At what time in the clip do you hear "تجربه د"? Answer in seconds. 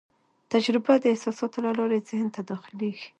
0.51-1.05